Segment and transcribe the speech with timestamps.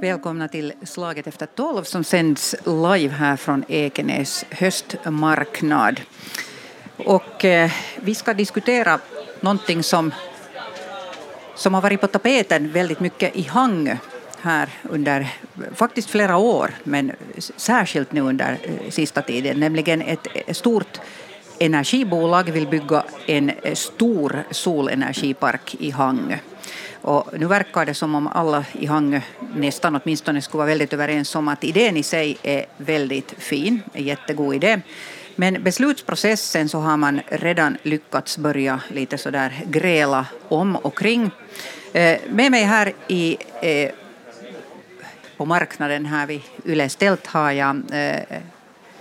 [0.00, 6.00] Välkomna till Slaget efter tolv som sänds live här från Ekenäs höstmarknad.
[6.96, 8.98] Och eh, vi ska diskutera
[9.40, 10.14] någonting som,
[11.54, 13.96] som har varit på tapeten väldigt mycket i Hangö
[14.40, 15.28] här under
[15.74, 17.12] faktiskt flera år, men
[17.56, 21.00] särskilt nu under eh, sista tiden, nämligen ett stort
[21.58, 26.38] energibolag vill bygga en eh, stor solenergipark i Hangö.
[27.00, 29.20] Och nu verkar det som om alla i Hangö
[29.54, 34.04] nästan åtminstone skulle vara väldigt överens om att idén i sig är väldigt fin, en
[34.04, 34.80] jättegod idé.
[35.36, 41.30] Men beslutsprocessen så har man redan lyckats börja lite sådär gräla om och kring.
[41.92, 43.90] Eh, med mig här i, eh,
[45.36, 48.22] på marknaden här vid Yle Stelt har jag eh,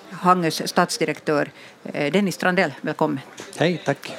[0.09, 1.49] Hangös stadsdirektör
[2.11, 2.73] Dennis Strandell.
[2.81, 3.19] Välkommen.
[3.57, 4.11] Hej, tack.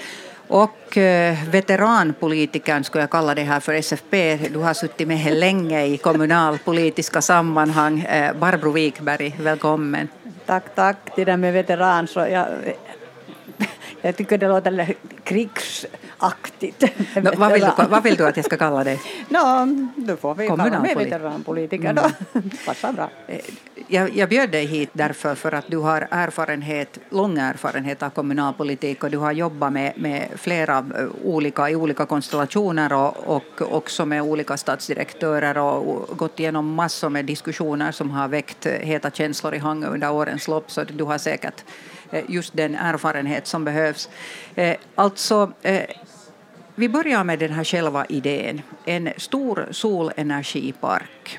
[0.49, 4.37] Och eh, veteranpolitikern skulle jag kalla det här för SFP.
[4.53, 8.01] Du har suttit med länge i kommunalpolitiska sammanhang.
[8.01, 10.09] Eh, Barbro Wikberg, välkommen.
[10.47, 10.97] Tack, tack.
[11.17, 12.47] Det där med veteran, så jag,
[14.03, 14.95] jag tycker det låter
[15.25, 15.87] krigs
[16.19, 16.85] krigsaktigt.
[17.23, 18.99] No, vad, vill du, vad vill du att jag ska kalla det?
[19.29, 22.03] No, då får vi kalla mig veteranpolitiker då.
[22.35, 22.51] Mm.
[22.67, 23.11] Passar bra.
[23.27, 23.41] Eh,
[23.89, 29.05] jag, jag bjöd dig hit därför för att du har erfarenhet, lång erfarenhet av kommunalpolitik
[29.05, 34.07] och du har jobbat med, med flera eh, olika, i olika konstellationer och, och också
[34.07, 39.59] med olika stadsdirektörer och gått igenom massor med diskussioner som har väckt heta känslor i
[39.59, 41.65] Hangö under årens lopp så du har säkert
[42.11, 44.09] Eh, just den erfarenhet som behövs.
[44.55, 45.85] Eh, alltså, eh,
[46.75, 51.39] vi börjar med den här själva idén, en stor solenergipark.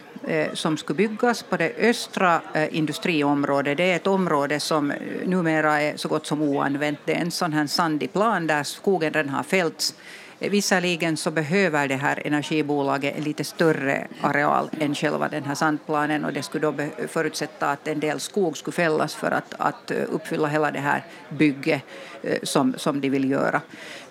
[0.54, 3.78] Som skulle byggas på det östra industriområdet.
[3.78, 4.94] Det är ett område som
[5.26, 7.00] numera är så gott som oanvänt.
[7.06, 9.96] Det är en sån här sandig plan där skogen redan har fällts
[10.40, 16.26] Visserligen så behöver det här energibolaget en lite större areal än själva den här sandplanen
[16.26, 16.74] och det skulle då
[17.08, 21.04] förutsätta att en del skog skulle fällas för att, att eh, uppfylla hela det här
[21.30, 21.82] bygget
[22.24, 23.62] eh, som, som de vill göra.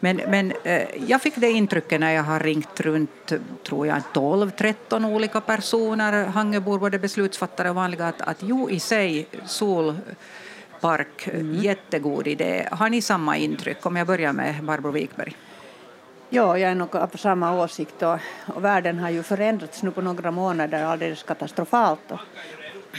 [0.00, 3.32] Men, men eh, jag fick det intrycket när jag har ringt runt,
[3.66, 9.26] tror jag, 12-13 olika personer, Hangebor, både beslutsfattare och vanliga, att, att jo i sig
[9.46, 11.54] solpark, mm.
[11.54, 12.68] jättegod idé.
[12.70, 13.86] Har ni samma intryck?
[13.86, 15.36] Om jag börjar med Barbro Wikberg.
[16.30, 18.18] Ja, jag är nog av samma åsikt och,
[18.54, 22.10] och världen har ju förändrats nu på några månader alldeles katastrofalt.
[22.10, 22.20] Och,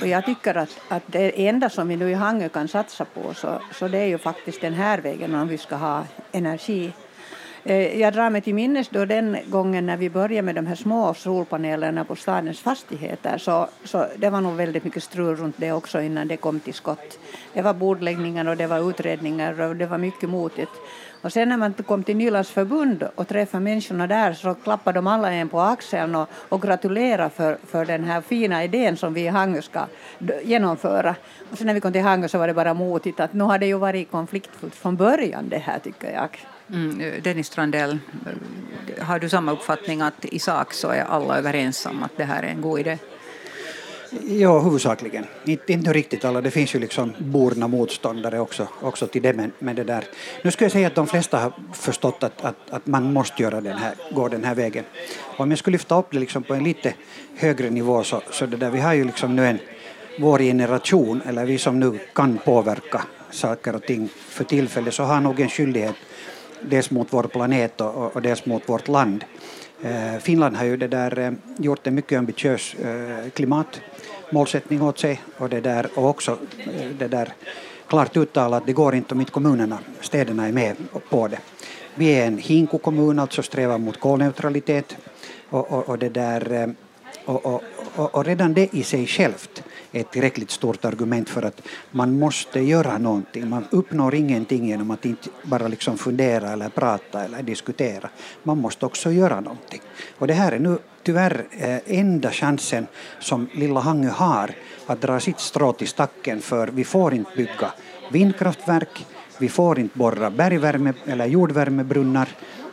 [0.01, 3.33] och jag tycker att, att det enda som vi nu i Hangö kan satsa på
[3.33, 6.93] så, så det är ju faktiskt den här vägen om vi ska ha energi.
[7.69, 10.75] Eh, jag drar mig till minnes då den gången när vi började med de här
[10.75, 15.72] små solpanelerna på stadens fastigheter så, så det var nog väldigt mycket strul runt det
[15.72, 17.19] också innan det kom till skott.
[17.53, 20.72] Det var bordläggningar och det var utredningar och det var mycket motigt.
[21.22, 25.07] Och sen när man kom till Nylands förbund och träffade människorna där så klappade de
[25.07, 29.22] alla en på axeln och, och gratulerade för, för den här fina idén som vi
[29.22, 29.85] i Hangö ska
[30.44, 31.16] genomföra.
[31.51, 33.57] Och sen när vi kom till Hangö så var det bara motigt att nu har
[33.57, 36.29] det ju varit konfliktfullt från början det här tycker jag.
[36.73, 38.00] Mm, Dennis Strandell,
[39.00, 42.44] har du samma uppfattning att i sak så är alla överens om att det här
[42.44, 42.97] är en god idé?
[44.28, 45.25] Ja, huvudsakligen.
[45.45, 46.41] Inte, inte riktigt alla.
[46.41, 49.33] Det finns ju liksom borna motståndare också, också till det.
[49.33, 50.03] Men, men det där.
[50.44, 53.61] Nu skulle jag säga att de flesta har förstått att, att, att man måste göra
[53.61, 54.85] den här, gå den här vägen.
[55.19, 56.94] Och om jag skulle lyfta upp det liksom på en lite
[57.35, 59.59] högre nivå så, så det där, vi har ju liksom nu en,
[60.19, 65.22] vår generation, eller vi som nu kan påverka saker och ting för tillfället, så har
[65.22, 65.95] nog en skyldighet
[66.62, 69.25] dels mot vår planet och, och dels mot vårt land.
[69.81, 73.29] Eh, Finland har ju det där, eh, gjort en mycket ambitiös eh,
[74.81, 77.34] åt sig och, det där, och också eh, det där
[77.88, 80.75] klart uttalat att det går inte om inte kommunerna, städerna är med
[81.09, 81.40] på det.
[81.96, 84.97] Vi är en hinkokommun, alltså strävar mot kolneutralitet
[85.50, 86.67] och, och, och det där, eh,
[87.25, 87.62] och, och,
[88.16, 91.61] och, redan det i sig självt ett tillräckligt stort argument för att
[91.91, 93.49] man måste göra någonting.
[93.49, 98.09] Man uppnår ingenting genom att inte bara liksom fundera eller prata eller diskutera.
[98.43, 99.81] Man måste också göra någonting.
[100.17, 102.87] Och det här är nu tyvärr eh, enda chansen
[103.19, 104.51] som lilla Hangö har
[104.85, 107.73] att dra sitt strå till stacken för vi får inte bygga
[108.11, 109.05] vindkraftverk,
[109.40, 112.28] vi får inte borra bergvärme eller jordvärmebrunnar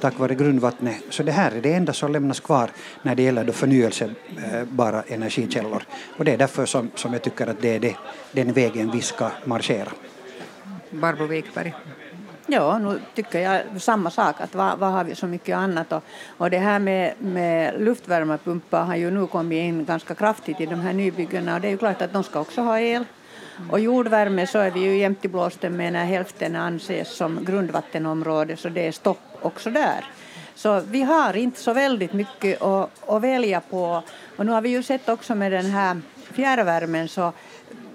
[0.05, 0.97] tack vare grundvattnet.
[1.11, 2.71] Så det här är det enda som lämnas kvar
[3.03, 5.83] när det gäller då förnyelsebara energikällor.
[6.17, 7.97] Och det är därför som, som jag tycker att det är det,
[8.33, 9.93] den vägen vi ska marschera.
[10.91, 11.75] Barbro Wikberg.
[12.47, 16.03] Ja, nu tycker jag samma sak, att vad, vad har vi så mycket annat och,
[16.37, 20.81] och det här med, med luftvärmepumpar har ju nu kommit in ganska kraftigt i de
[20.81, 23.05] här nybyggena och det är ju klart att de ska också ha el.
[23.71, 28.56] Och jordvärme så är vi ju jämt i blåsten med när hälften anses som grundvattenområde
[28.56, 30.05] så det är stopp också där.
[30.55, 34.02] Så vi har inte så väldigt mycket att, att välja på.
[34.37, 36.00] Och nu har vi ju sett också med den här
[36.32, 37.32] fjärrvärmen så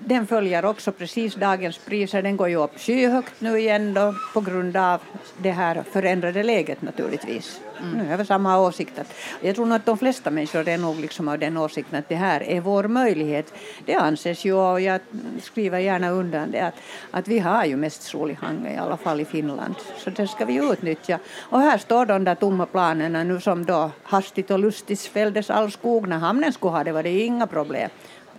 [0.05, 2.21] den följer också precis dagens priser.
[2.21, 5.01] Den går ju upp skyhögt nu igen då, på grund av
[5.37, 7.59] det här förändrade läget naturligtvis.
[7.81, 7.97] Mm.
[7.97, 8.99] Nu har vi samma åsikt.
[8.99, 12.09] Att, jag tror nog att de flesta människor är nog liksom av den åsikten att
[12.09, 13.53] det här är vår möjlighet.
[13.85, 15.01] Det anses ju, och jag
[15.41, 16.75] skriver gärna undan det, att,
[17.11, 19.75] att vi har ju mest sol i Hangö, i alla fall i Finland.
[19.97, 21.19] Så det ska vi utnyttja.
[21.39, 25.71] Och här står de där tomma planerna nu som då hastigt och lustigt fälldes all
[25.71, 26.07] skog.
[26.07, 27.89] När hamnen skulle ha det var det inga problem.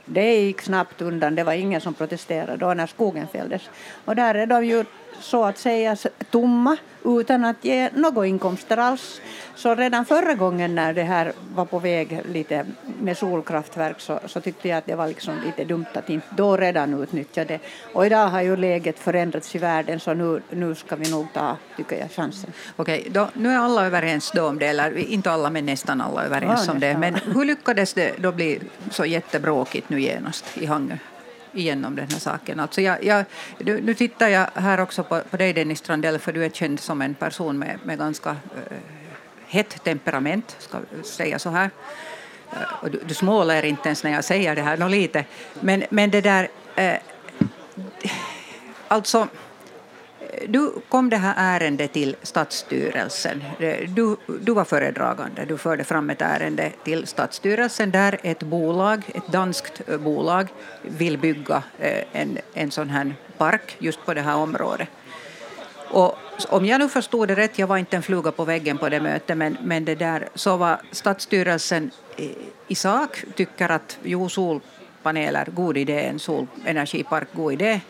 [0.05, 3.71] Det gick snabbt undan, det var ingen som protesterade då när skogen fälldes.
[4.05, 4.85] Och där är de ju
[5.21, 5.97] så att säga
[6.31, 9.21] tomma utan att ge några inkomster alls.
[9.55, 12.67] Så redan förra gången när det här var på väg lite
[13.01, 16.57] med solkraftverk så, så tyckte jag att det var liksom lite dumt att inte då
[16.57, 17.59] redan utnyttja det.
[17.93, 21.57] Och idag har ju läget förändrats i världen så nu, nu ska vi nog ta,
[21.77, 22.53] tycker jag, chansen.
[22.77, 26.25] Okej, då, nu är alla överens då om det, eller inte alla men nästan alla
[26.25, 26.99] överens ja, om det.
[26.99, 30.97] Men hur lyckades det då bli så jättebråkigt nu genast i Hangö?
[31.53, 32.61] Igenom den här saken.
[32.61, 33.25] Alltså jag, jag,
[33.59, 36.81] nu, nu tittar jag här också på, på dig Dennis Strandell för du är känd
[36.81, 38.77] som en person med, med ganska äh,
[39.47, 41.71] hett temperament, ska säga så här.
[42.53, 45.25] Äh, och du, du småler inte ens när jag säger det här, nå lite.
[45.61, 46.49] Men, men det där...
[46.77, 46.95] Äh,
[48.89, 49.29] alltså
[50.49, 53.45] du kom det här ärendet till Stadsstyrelsen.
[53.89, 59.27] Du, du var föredragande, du förde fram ett ärende till Stadsstyrelsen där ett bolag, ett
[59.27, 60.49] danskt bolag
[60.83, 64.89] vill bygga eh, en, en sån här park just på det här området.
[65.91, 68.89] Och om jag nu förstod det rätt, jag var inte en fluga på väggen på
[68.89, 72.31] det mötet, men, men det där, så var Stadsstyrelsen i,
[72.69, 77.81] i sak tycker att jo, solpaneler, god idé, en solenergipark, god idé,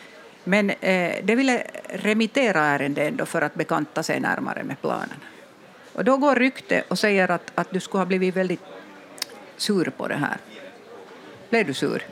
[0.50, 5.18] men eh, det ville remittera ärendet ändå för att bekanta sig närmare med planen.
[5.92, 8.60] Och då går rykte och säger att, att du skulle ha blivit väldigt
[9.56, 10.36] sur på det här.
[11.50, 12.02] Blev du sur?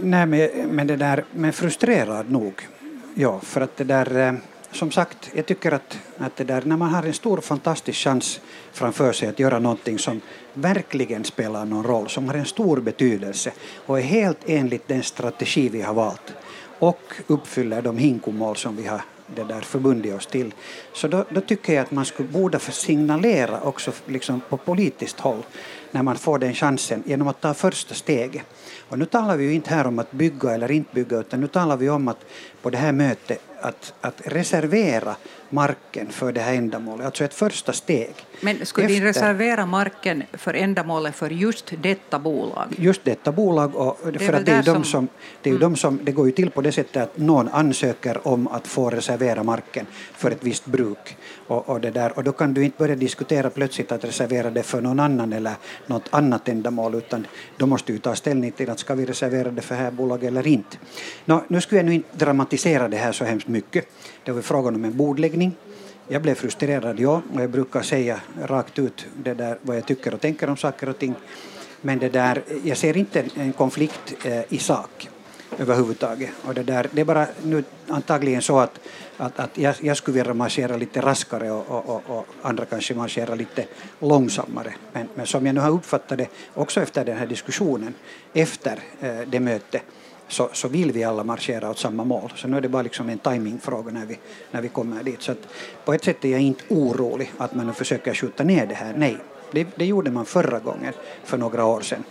[0.00, 2.68] Nej, men, men, det där, men frustrerad nog.
[3.14, 4.34] Ja, för att det där, eh,
[4.72, 8.40] som sagt, jag tycker att, att det där, när man har en stor fantastisk chans
[8.72, 10.20] framför sig att göra någonting som
[10.54, 13.52] verkligen spelar någon roll, som har en stor betydelse
[13.86, 16.34] och är helt enligt den strategi vi har valt,
[16.78, 20.54] och uppfyller de hinkomål som vi har det där förbundit oss till.
[20.92, 25.42] Så då, då, tycker jag att man skulle borde signalera också liksom på politiskt håll
[25.94, 28.42] när man får den chansen genom att ta första steget.
[28.88, 31.46] Och nu talar vi ju inte här om att bygga eller inte bygga utan nu
[31.46, 32.24] talar vi om att
[32.62, 35.16] på det här mötet att, att reservera
[35.50, 38.14] marken för det här ändamålet, alltså ett första steg.
[38.40, 42.66] Men skulle Efter, ni reservera marken för ändamålet för just detta bolag?
[42.78, 45.08] Just detta bolag, och för att det är, de som,
[45.42, 45.60] det, är mm.
[45.60, 48.90] de som, det går ju till på det sättet att någon ansöker om att få
[48.90, 51.16] reservera marken för ett visst bruk.
[51.46, 54.62] Och, och, det där, och då kan du inte börja diskutera plötsligt att reservera det
[54.62, 55.54] för någon annan eller
[55.88, 57.26] något annat ändamål, utan
[57.56, 60.28] då måste ju ta ställning till att ska vi reservera det för det här bolaget
[60.28, 60.76] eller inte.
[61.24, 63.88] Nå, nu skulle jag nu inte dramatisera det här så hemskt mycket.
[64.24, 65.52] Det var frågan om en bordläggning.
[66.08, 70.14] Jag blev frustrerad, ja, och jag brukar säga rakt ut det där, vad jag tycker
[70.14, 71.14] och tänker om saker och ting.
[71.80, 75.08] Men det där, jag ser inte en konflikt eh, i sak
[75.58, 76.30] överhuvudtaget.
[76.44, 78.80] Och det, där, det är bara nu antagligen så att,
[79.16, 82.94] att, att jag, jag skulle vilja marschera lite raskare och, och, och, och, andra kanske
[82.94, 83.66] marschera lite
[84.00, 84.74] långsammare.
[84.92, 87.94] Men, men som jag nu har uppfattat det, också efter den här diskussionen,
[88.32, 89.82] efter eh, det mötet,
[90.28, 92.32] så, så vill vi alla marschera åt samma mål.
[92.36, 94.18] Så nu är det bara liksom en timingfråga när vi,
[94.50, 95.22] när vi kommer dit.
[95.22, 95.48] Så att
[95.84, 98.94] på ett sätt är jag inte orolig att man nu försöker skjuta ner det här.
[98.96, 99.16] Nej,
[99.52, 100.92] det, det gjorde man förra gången
[101.24, 102.04] för några år sedan.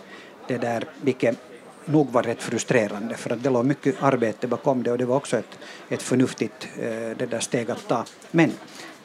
[0.47, 1.37] Det där, vilket
[1.85, 5.15] nog var rätt frustrerande för att det låg mycket arbete bakom det och det var
[5.15, 5.59] också ett,
[5.89, 8.05] ett förnuftigt eh, det där steg att ta.
[8.31, 8.49] Men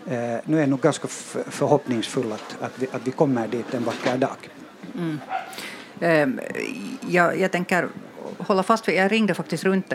[0.07, 1.09] eh, nu är jag nog ganska
[1.49, 4.51] förhoppningsfull att, att, vi, att vi kommer dit en vacker dag.
[4.95, 5.21] Mm.
[6.01, 6.41] Ehm,
[7.09, 7.89] jag, jag tänker
[8.39, 9.93] hålla fast vid, jag ringde faktiskt runt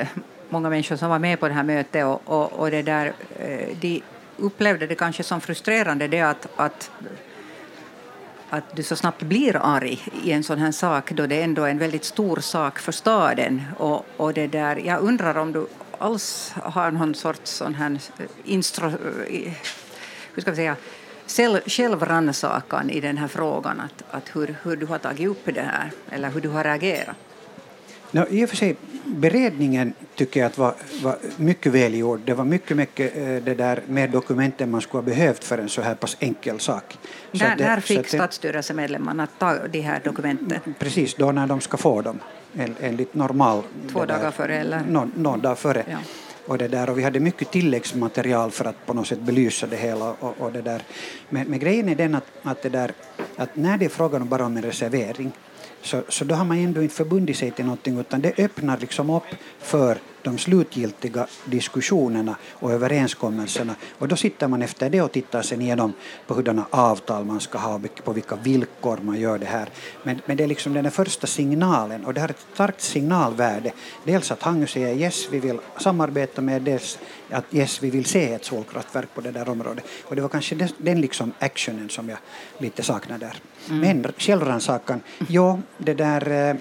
[0.49, 3.77] många människor som var med på det här mötet och, och, och det där, eh,
[3.81, 4.01] de
[4.37, 6.91] upplevde det kanske som frustrerande det att, att
[8.53, 11.69] att du så snabbt blir arg i en sån här sak då det ändå är
[11.69, 13.61] en väldigt stor sak för staden.
[13.77, 15.67] Och, och det där, jag undrar om du
[15.97, 19.53] alls har någon sorts sån här eh, instro, eh,
[20.33, 20.75] hur ska vi säga,
[21.65, 25.91] självrannsakan i den här frågan, att, att hur, hur du har tagit upp det här
[26.09, 27.17] eller hur du har reagerat.
[28.15, 32.19] No, I och för sig, beredningen tycker jag att var, var mycket välgjord.
[32.25, 35.69] Det var mycket, mycket eh, det där med dokumenten man skulle ha behövt för en
[35.69, 36.97] så här pass enkel sak.
[37.31, 40.59] När, det, när fick stadsstyrelsemedlemmarna ta de här dokumenten?
[40.79, 42.19] Precis då när de ska få dem,
[42.79, 43.63] enligt normal...
[43.91, 44.81] Två dagar före eller?
[44.89, 45.85] Någon, någon dag före.
[45.89, 45.97] Ja.
[46.47, 49.77] och, det där, och vi hade mycket tilläggsmaterial för att på något sätt belysa det
[49.77, 50.11] hela.
[50.19, 50.81] Och, och det där.
[51.29, 52.91] Men, men grejen är den att, att, det där,
[53.35, 55.31] att när det är frågan bara om en reservering
[55.83, 59.09] så, så då har man ändå inte förbundit sig till någonting utan det öppnar liksom
[59.09, 59.23] upp
[59.59, 63.75] för de slutgiltiga diskussionerna och överenskommelserna.
[63.99, 65.93] Och då sitter man efter det och tittar sen igenom
[66.27, 69.69] på hurdana avtal man ska ha, på vilka villkor man gör det här.
[70.03, 73.71] Men, men det är liksom den första signalen och det har ett starkt signalvärde.
[74.03, 76.99] Dels att Hangö säger yes, vi vill samarbeta med dels
[77.29, 79.85] att yes, vi vill se ett solkraftverk på det där området.
[80.03, 82.17] Och det var kanske den, liksom actionen som jag
[82.57, 83.35] lite saknar där.
[83.69, 83.79] Mm.
[83.79, 86.55] Men självrannsakan, ja, det där, eh,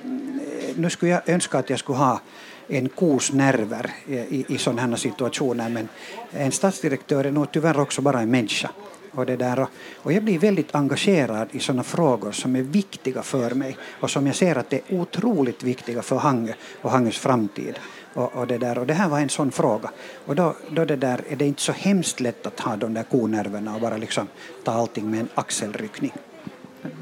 [0.77, 2.21] nu skulle jag önska att jag skulle ha
[2.69, 5.89] en kos nerver i, i sådana situationer men
[6.33, 8.71] en statsdirektör är nog tyvärr också bara en människa.
[9.15, 9.67] Och, det där,
[9.97, 14.27] och jag blir väldigt engagerad i sådana frågor som är viktiga för mig och som
[14.27, 17.79] jag ser att det är otroligt viktiga för Hangö och Hangös framtid.
[18.15, 19.91] Och, och, det där, och det här var en sån fråga.
[20.27, 23.03] Och då, då det där, är det inte så hemskt lätt att ha de där
[23.03, 24.27] konerverna och bara liksom
[24.65, 26.13] ta allting med en axelryckning.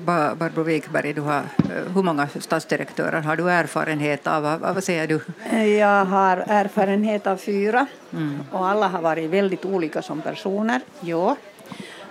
[0.04, 4.42] Barbro Wikberg, du har, eh, hur många statsdirektörer har du erfarenhet av?
[4.42, 5.21] Vad, vad säger du?
[5.66, 8.38] Jag har erfarenhet av fyra mm.
[8.52, 10.80] och alla har varit väldigt olika som personer.
[11.00, 11.37] Ja.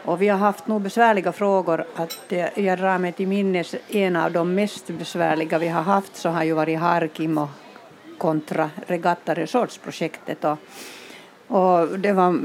[0.06, 1.86] Och vi har haft nog besvärliga frågor.
[1.96, 6.30] Att jag drar mig till minnes en av de mest besvärliga vi har haft så
[6.30, 7.50] har ju varit Harkim och
[8.18, 10.46] kontra Regatta Resorts-projektet.
[10.46, 10.58] Och,
[11.48, 12.40] och det var,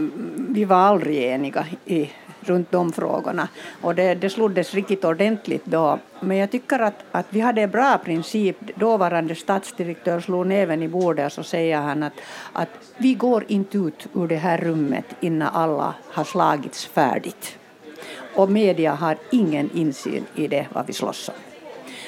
[0.52, 2.10] vi var aldrig eniga i
[2.48, 3.48] runt de frågorna.
[3.80, 5.98] Och det, det sloddes riktigt ordentligt då.
[6.20, 8.76] Men jag tycker att, att vi hade en bra princip.
[8.76, 12.12] Dåvarande statsdirektör slog näven i bordet och så säger han att,
[12.52, 17.58] att vi går inte ut ur det här rummet innan alla har slagits färdigt.
[18.34, 21.34] Och media har ingen insyn i det vad vi slåss om.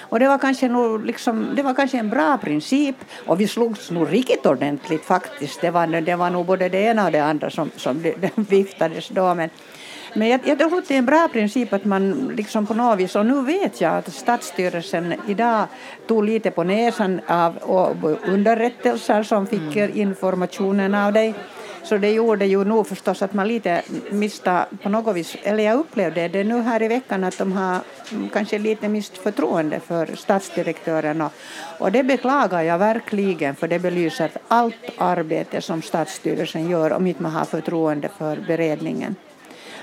[0.08, 3.90] Och det var kanske, nog liksom, det var kanske en bra princip och vi slogs
[3.90, 5.60] nog riktigt ordentligt faktiskt.
[5.60, 8.32] Det var, det var nog både det ena och det andra som, som det, det
[8.36, 9.34] viftades då.
[9.34, 9.50] Men,
[10.16, 12.98] men jag, jag tror att det är en bra princip att man liksom på något
[12.98, 15.66] vis, och nu vet jag att statsstyrelsen idag
[16.06, 19.90] tog lite på näsan av underrättelser som fick mm.
[19.94, 21.34] informationen av dig.
[21.82, 25.78] Så det gjorde ju nog förstås att man lite miste på något vis, eller jag
[25.78, 27.80] upplevde det nu här i veckan att de har
[28.32, 31.32] kanske lite mist förtroende för statsdirektören och,
[31.78, 37.22] och det beklagar jag verkligen för det belyser allt arbete som statsstyrelsen gör om inte
[37.22, 39.16] man har förtroende för beredningen.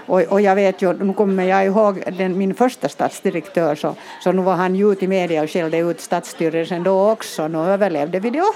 [0.05, 4.31] Och, och jag vet ju, nu kommer jag ihåg den, min första statsdirektör så, så
[4.31, 7.47] nu var han ju ute i media och skällde ut statsstyrelsen då också.
[7.47, 8.53] Nu överlevde vi det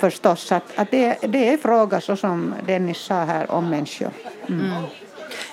[0.00, 0.52] förstås.
[0.52, 4.10] Att, att det, det är fråga så som Dennis sa här om människor.
[4.48, 4.60] Mm.
[4.60, 4.82] Mm.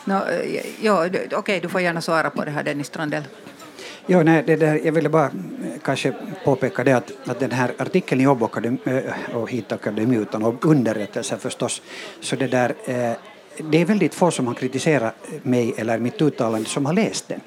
[0.05, 0.19] No,
[0.81, 3.23] ja, Okej, okay, du får gärna svara på det här Dennis Strandell.
[4.11, 5.31] Ja, nej, det där, jag ville bara eh,
[5.83, 6.13] kanske
[6.45, 11.37] påpeka det att, att den här artikeln i och, eh, och hit akademi utan underrättelser
[11.37, 11.81] förstås,
[12.21, 13.11] så det där eh,
[13.63, 17.41] det är väldigt få som har kritiserat mig eller mitt uttalande som har läst den,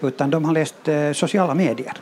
[0.00, 1.92] utan de har läst eh, sociala medier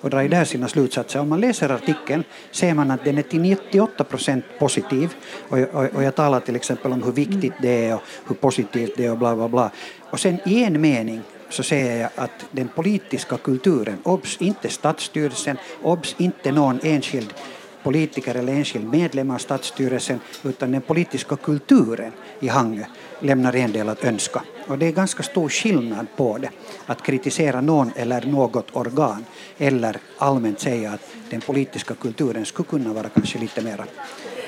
[0.00, 1.20] och drar där sina slutsatser.
[1.20, 5.14] Om man läser artikeln ser man att den är till 98 procent positiv
[5.48, 8.92] och, och, och, jag talar till exempel om hur viktigt det är och hur positivt
[8.96, 9.70] det är och bla bla bla.
[10.10, 15.56] Och sen i en mening så säger jag att den politiska kulturen, obs inte statsstyrelsen,
[15.82, 17.34] obs inte någon enskild
[17.82, 22.84] politiker eller enskild medlem av statsstyrelsen utan den politiska kulturen i Hangö
[23.20, 24.42] lämnar en del att önska.
[24.66, 26.50] Och det är ganska stor skillnad på det,
[26.86, 29.24] att kritisera någon eller något organ
[29.58, 33.84] eller allmänt säga att den politiska kulturen skulle kunna vara kanske lite mera,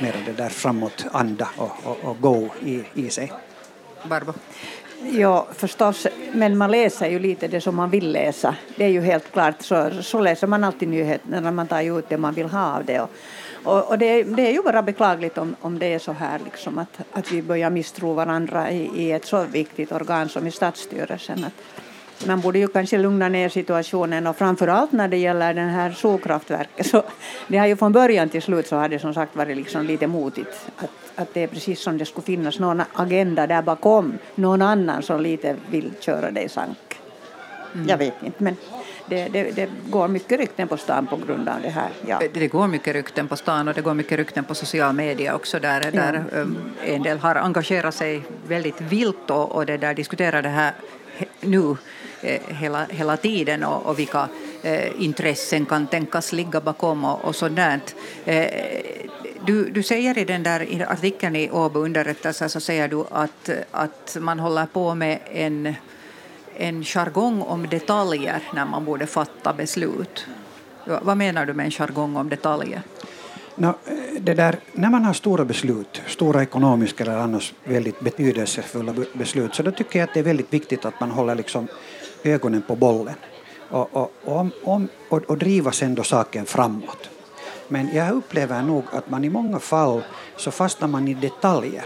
[0.01, 3.33] mera det där framåtanda och, och, och go i, i sig.
[4.09, 4.35] Barbro?
[5.11, 8.55] Ja, förstås, men man läser ju lite det som man vill läsa.
[8.77, 11.41] Det är ju helt klart, så, så läser man alltid nyheterna.
[11.41, 13.01] när man tar ut det man vill ha av det.
[13.01, 13.11] Och,
[13.65, 16.79] och, och det, det, är ju bara beklagligt om, om det är så här liksom
[16.79, 21.45] att, att vi börjar misstro varandra i, i ett så viktigt organ som i statsstyrelsen.
[21.45, 21.53] Att,
[22.27, 25.93] man borde ju kanske lugna ner situationen och framför allt när det gäller den här
[25.93, 27.03] solkraftverket så
[27.49, 30.07] det har ju från början till slut så har det som sagt varit liksom lite
[30.07, 34.63] motigt att, att det är precis som det skulle finnas någon agenda där bakom, någon
[34.63, 36.79] annan som lite vill köra i sank.
[37.75, 37.89] Mm.
[37.89, 38.57] Jag vet inte men
[39.13, 41.91] det, det, det, går mycket rykten på stan på grund av det här.
[42.07, 42.21] Ja.
[42.35, 45.59] Det går mycket rykten på stan och det går mycket rykten på social media också
[45.59, 45.91] där, ja.
[45.91, 50.49] där um, en del har engagerat sig väldigt vilt och, och det där diskuterar det
[50.49, 50.73] här
[51.41, 51.77] nu
[52.23, 54.29] eh, hela, hela tiden och, och vilka
[54.63, 57.95] eh, intressen kan tänkas ligga bakom och, och sådant.
[58.25, 58.47] Eh,
[59.47, 64.17] du, du säger i den där artikeln i Åbo underrättelse så säger du att, att
[64.21, 65.75] man håller på med en
[66.57, 70.27] en jargong om detaljer när man borde fatta beslut.
[71.03, 72.83] Vad menar du med en jargong om detaljer?
[73.55, 73.75] No,
[74.21, 79.63] det där, när man har stora beslut, stora ekonomiska eller annars väldigt betydelsefulla beslut, så
[79.63, 81.69] då tycker jag att det är väldigt viktigt att man håller liksom
[82.23, 83.15] ögonen på bollen
[83.71, 87.11] och, och, och, om, och, och driva sen då saken framåt.
[87.69, 90.03] Men jag upplever nog att man i många fall
[90.37, 91.85] så fastnar man i detaljer.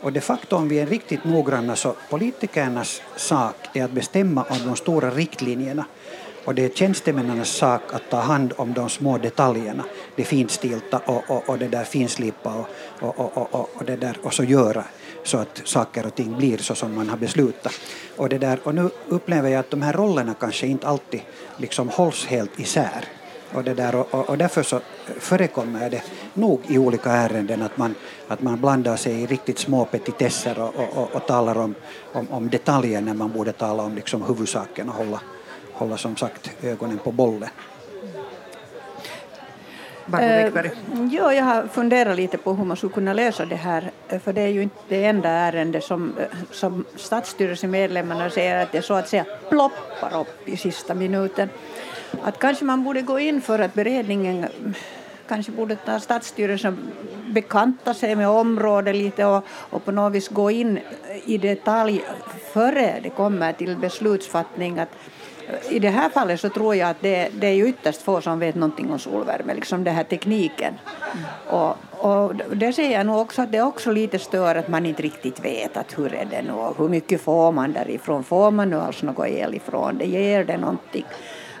[0.00, 4.58] Och de facto om vi är riktigt noggranna så politikernas sak är att bestämma om
[4.66, 5.84] de stora riktlinjerna
[6.46, 9.84] och det är tjänstemännens sak att ta hand om de små detaljerna,
[10.16, 12.68] det finstilta och, och, och det där finslipa och,
[13.00, 14.84] och, och, och, och, det där, och så göra
[15.24, 17.72] så att saker och ting blir så som man har beslutat.
[18.16, 21.20] Och, det där, och nu upplever jag att de här rollerna kanske inte alltid
[21.56, 23.04] liksom hålls helt isär.
[23.56, 24.80] Och, det där, och, och därför så
[25.18, 26.02] förekommer det
[26.34, 27.94] nog i olika ärenden att man,
[28.28, 31.74] att man blandar sig i riktigt små petitesser och, och, och talar om,
[32.12, 35.20] om, om detaljer när man borde tala om liksom huvudsaken och hålla,
[35.72, 37.48] hålla som sagt ögonen på bollen.
[40.12, 40.52] Eh,
[41.12, 43.90] ja, jag har funderat lite på hur man skulle kunna lösa det här,
[44.24, 46.14] för det är ju inte det enda ärende som,
[46.50, 51.48] som stadsstyrelsemedlemmarna säger att det så att säga ploppar upp i sista minuten.
[52.22, 54.46] Att kanske man borde gå in för att beredningen
[55.28, 56.92] kanske borde ta stadsstyrelsen
[57.26, 60.78] bekanta sig med området lite och, och på något vis gå in
[61.24, 62.02] i detalj
[62.52, 64.78] före det kommer till beslutsfattning.
[64.78, 64.88] Att,
[65.48, 68.38] eh, i det här fallet så tror jag att det, det är ytterst få som
[68.38, 70.74] vet någonting om solvärme, liksom den här tekniken.
[71.12, 71.24] Mm.
[71.60, 75.02] Och, och det ser jag nog också att det också lite stör att man inte
[75.02, 78.70] riktigt vet att hur är det nu och hur mycket får man därifrån, får man
[78.70, 81.04] nu alls något el ifrån, det ger det någonting.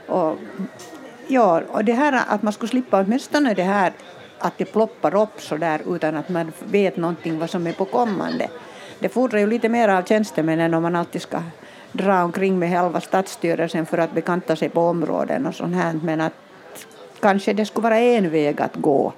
[0.06, 0.38] Och,
[1.26, 3.92] ja, och det här att man skulle slippa åtminstone det här
[4.38, 7.84] att det ploppar upp så där utan att man vet någonting vad som är på
[7.84, 8.48] kommande.
[8.98, 11.42] Det fordrar ju lite mer av tjänstemännen om man alltid ska
[11.92, 16.00] dra omkring med halva stadsstyrelsen för att bekanta sig på områden och sånt här.
[16.02, 16.32] Men att
[17.20, 19.12] kanske det skulle vara en väg att gå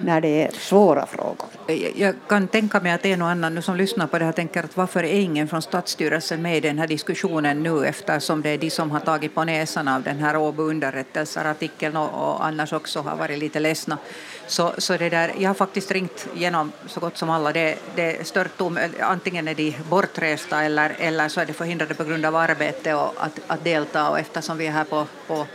[0.00, 1.48] när det är svåra frågor.
[1.96, 4.64] Jag kan tänka mig att en och annan nu som lyssnar på det här tänker
[4.64, 8.58] att varför är ingen från stadsstyrelsen med i den här diskussionen nu eftersom det är
[8.58, 13.00] de som har tagit på näsan av den här Åbo underrättelser-artikeln och, och annars också
[13.00, 13.98] har varit lite ledsna.
[14.46, 17.52] Så, så det där, jag har faktiskt ringt genom så gott som alla.
[17.52, 21.94] Det, det är stört tom, antingen är de bortresta eller, eller så är de förhindrade
[21.94, 25.46] på grund av arbete och att, att delta och eftersom vi är här på, på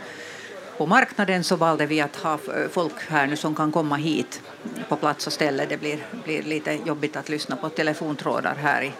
[0.78, 4.42] på marknaden så valde vi att ha eh, folk här nu som kan komma hit
[4.88, 5.66] på plats och ställe.
[5.68, 8.92] Det blir, blir lite jobbigt att lyssna på telefontrådar här i,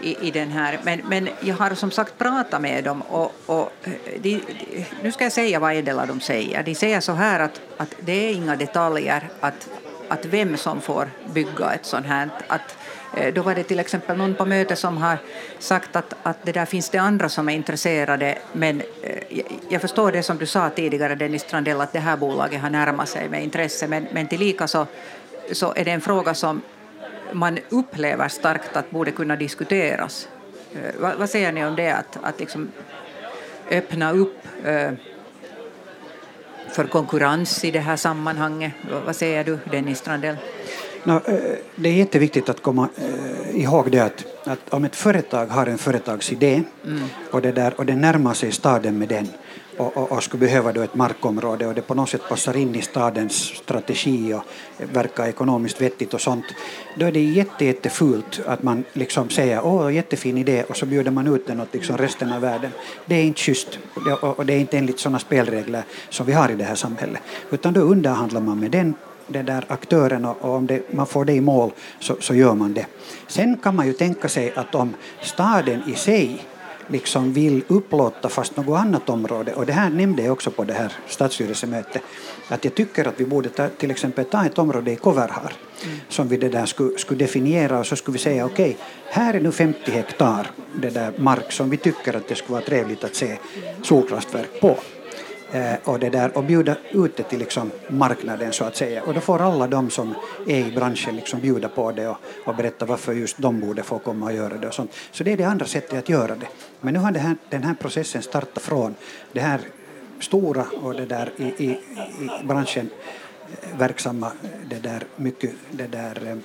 [0.00, 0.78] i, i den här.
[0.82, 5.12] Men, men jag har som sagt pratat med dem och, och eh, de, de, nu
[5.12, 6.62] ska jag säga vad en del av dem säger.
[6.62, 9.68] De säger så här att, att det är inga detaljer att,
[10.08, 12.30] att vem som får bygga ett sånt här.
[12.46, 12.77] Att,
[13.14, 15.18] Eh, då var det till exempel någon på mötet som har
[15.58, 20.12] sagt att, att det där finns det andra som är intresserade men eh, jag förstår
[20.12, 23.44] det som du sa tidigare Dennis Strandell att det här bolaget har närmat sig med
[23.44, 24.86] intresse men, men tillika så,
[25.52, 26.62] så är det en fråga som
[27.32, 30.28] man upplever starkt att borde kunna diskuteras.
[30.74, 32.72] Eh, vad, vad säger ni om det att, att liksom
[33.70, 34.38] öppna upp
[36.70, 38.72] för konkurrens i det här sammanhanget?
[39.06, 40.36] Vad säger du Dennis Strandell?
[41.04, 41.20] No,
[41.76, 42.88] det är jätteviktigt att komma
[43.52, 47.02] ihåg det att, att om ett företag har en företagsidé mm.
[47.30, 49.28] och, det där, och det närmar sig staden med den
[49.78, 52.74] och, och, och, skulle behöva då ett markområde och det på något sätt passar in
[52.74, 54.42] i stadens strategi och
[54.92, 56.44] verkar ekonomiskt vettigt och sånt,
[56.96, 61.10] då är det jätte, jättefult att man liksom säger åh, jättefin idé och så bjuder
[61.10, 62.70] man ut den åt liksom resten av världen.
[63.06, 63.78] Det är inte schysst
[64.20, 67.72] och det är inte enligt sådana spelregler som vi har i det här samhället, utan
[67.72, 68.94] då underhandlar man med den
[69.28, 72.74] den där aktören och om det, man får det i mål så, så gör man
[72.74, 72.86] det.
[73.26, 76.44] Sen kan man ju tänka sig att om staden i sig
[76.88, 80.72] liksom vill upplåta fast något annat område, och det här nämnde jag också på det
[80.72, 82.02] här stadsstyrelsemötet,
[82.48, 85.52] att jag tycker att vi borde ta, till exempel ta ett område i Koverhar
[85.84, 85.96] mm.
[86.08, 89.34] som vi det där skulle, skulle definiera och så skulle vi säga okej, okay, här
[89.34, 93.04] är nu 50 hektar det där mark som vi tycker att det skulle vara trevligt
[93.04, 93.36] att se
[93.82, 94.76] solkraftverk på
[95.52, 99.02] Eh, och, det där, och bjuda ut det till liksom marknaden så att säga.
[99.02, 100.14] Och då får alla de som
[100.46, 103.98] är i branschen liksom bjuda på det och, och berätta varför just de borde få
[103.98, 104.94] komma och göra det och sånt.
[105.10, 106.46] Så det är det andra sättet att göra det.
[106.80, 108.94] Men nu har det här, den här processen startat från
[109.32, 109.60] det här
[110.20, 112.90] stora och det där i, i, i branschen
[113.62, 114.32] eh, verksamma
[114.70, 116.36] det där mycket det där eh,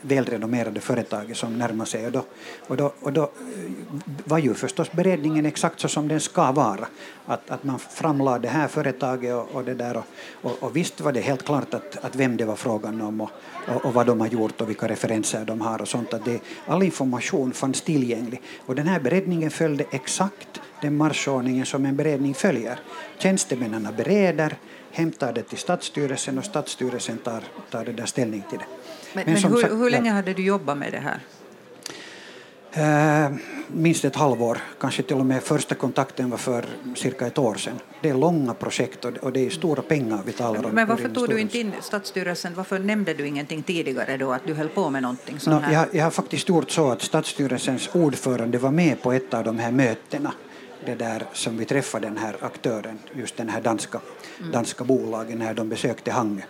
[0.00, 2.06] välrenommerade företaget som närmar sig.
[2.06, 2.24] Och då,
[2.66, 3.28] och då, och då eh,
[4.24, 6.86] var ju förstås beredningen exakt så som den ska vara.
[7.26, 10.04] Att, att man framlade det här företaget och, och det där och,
[10.42, 13.30] och, och, visst var det helt klart att, att vem det var frågan om och,
[13.68, 16.14] och, och, vad de har gjort och vilka referenser de har och sånt.
[16.14, 21.86] Att det, all information fanns tillgänglig och den här beredningen följde exakt den marschordningen som
[21.86, 22.78] en beredning följer.
[23.18, 24.56] Tjänstemännen bereder
[24.90, 28.66] hämtar det till stadsstyrelsen och stadsstyrelsen tar, tar det där ställning till det.
[29.16, 31.20] Men, men, men hur, sagt, hur, länge hade du jobbat med det här?
[33.28, 33.36] Uh,
[33.68, 37.78] minst ett halvår, kanske till och med första kontakten var för cirka ett år sedan.
[38.02, 40.70] Det är långa projekt och det är stora pengar vi talar om.
[40.72, 44.54] Men varför tog du inte in Stadsstyrelsen, varför nämnde du ingenting tidigare då att du
[44.54, 45.66] höll på med någonting sånt?
[45.66, 49.44] No, jag, jag har faktiskt gjort så att Stadsstyrelsens ordförande var med på ett av
[49.44, 50.32] de här mötena
[50.86, 54.00] det där som vi träffade den här aktören, just den här danska,
[54.38, 54.52] mm.
[54.52, 56.42] danska bolagen när de besökte Hangö.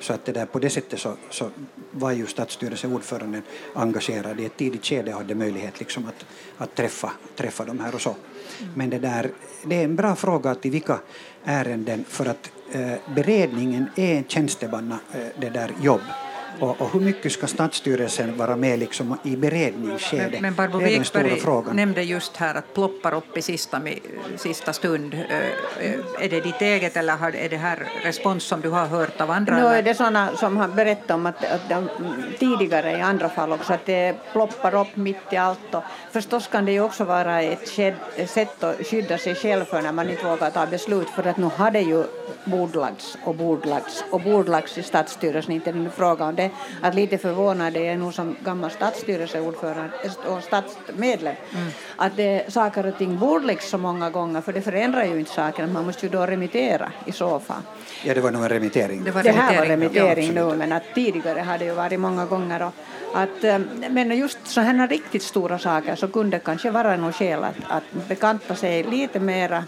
[0.00, 1.50] Så att det där, på det sättet så, så
[1.90, 3.42] var ju stadsstyrelseordföranden
[3.74, 6.26] engagerad i ett tidigt skede och hade möjlighet liksom att,
[6.56, 8.10] att träffa, träffa de här och så.
[8.60, 8.72] Mm.
[8.74, 9.30] Men det, där,
[9.64, 10.98] det är en bra fråga till vilka
[11.44, 16.02] ärenden för att eh, beredningen är en tjänstemanna eh, det där jobb
[16.60, 20.32] och, och, hur mycket ska stadsstyrelsen vara med liksom i beredningsskedet?
[20.32, 23.80] Men, men Barbro Wikberg nämnde just här att ploppar upp i sista,
[24.36, 25.14] sista stund.
[26.20, 29.56] Är det ditt eget eller är det här respons som du har hört av andra?
[29.56, 31.88] Nu är det sådana som har berättat om att, att de,
[32.38, 35.74] tidigare i andra fall också att det ploppar upp mitt i allt.
[35.74, 37.94] Och förstås kan det ju också vara ett, sked,
[38.26, 41.50] sätt att skydda sig själv för när man inte vågar ta beslut för att nu
[41.56, 42.04] har det ju
[42.44, 46.41] bordlagts och bordlagts och bordlagts i stadsstyrelsen, inte en fråga om det.
[46.80, 49.92] Att lite förvånad är jag nog som gammal stadsstyrelseordförande
[50.26, 51.68] och stadsmedlem mm.
[51.96, 55.66] att det, saker och ting bordläggs så många gånger för det förändrar ju inte saker,
[55.66, 57.62] man måste ju då remittera i så fall.
[58.04, 59.04] Ja, det var nog en remittering.
[59.04, 62.00] Det, var det här var remittering ja, nu, men att tidigare har det ju varit
[62.00, 62.72] många gånger och
[63.14, 63.58] att, eh,
[63.90, 68.08] men just sådana riktigt stora saker så kunde det kanske vara något skäl att, att
[68.08, 69.64] bekanta sig lite mera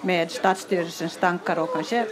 [0.00, 2.06] med Stadsstyrelsens tankar och kanske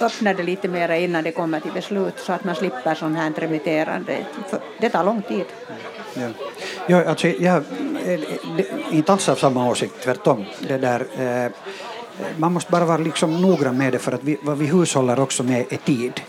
[0.00, 3.32] öppna det lite mer innan det kommer till beslut så att man slipper sånt här
[3.36, 4.26] remitterande.
[4.80, 5.46] Det tar lång tid.
[6.14, 6.28] Ja.
[6.86, 7.64] Ja, alltså, jag
[8.06, 8.18] är
[8.58, 10.44] eh, inte alls av samma åsikt, tvärtom.
[10.68, 11.52] Det där, eh,
[12.36, 15.42] man måste bara vara liksom noggrann med det för att vi, vad vi hushållar också
[15.42, 16.20] med är tid.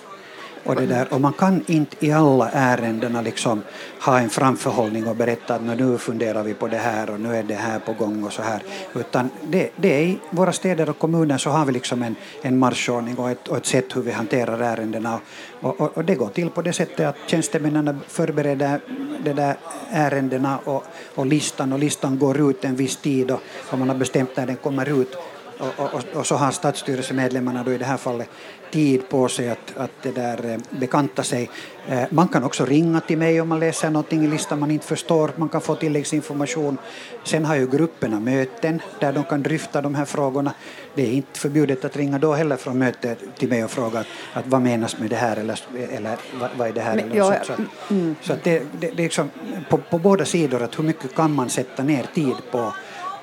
[0.65, 3.61] Och, det där, och man kan inte i alla ärendena liksom
[4.01, 7.43] ha en framförhållning och berätta att nu funderar vi på det här och nu är
[7.43, 8.63] det här på gång och så här.
[8.95, 12.59] Utan det, det är i våra städer och kommuner så har vi liksom en, en
[12.59, 15.19] marschordning och ett, och ett sätt hur vi hanterar ärendena.
[15.61, 18.79] Och, och, och, det går till på det sättet att tjänstemännen förbereder
[19.23, 19.57] det där
[19.91, 20.83] ärendena och,
[21.15, 23.39] och listan och listan går ut en viss tid och,
[23.71, 25.17] och man har bestämt när den kommer ut.
[25.63, 28.29] Och, och, och, så har stadsstyrelsemedlemmarna då i det här fallet
[28.71, 31.49] tid på sig att, att det där eh, bekanta sig.
[31.87, 34.87] Eh, man kan också ringa till mig om man läser någonting i listan man inte
[34.87, 35.31] förstår.
[35.35, 36.77] Man kan få tilläggsinformation.
[37.23, 40.53] Sen har ju grupperna möten där de kan dryfta de här frågorna.
[40.95, 44.07] Det är inte förbjudet att ringa då heller från mötet till mig och fråga att,
[44.33, 45.59] att vad menas med det här eller,
[45.91, 46.95] eller vad, vad är det här?
[46.95, 47.53] Men, eller ja, så,
[47.89, 48.15] mm.
[48.21, 49.29] så det, det, det är liksom
[49.69, 52.73] på, på båda sidor att hur mycket kan man sätta ner tid på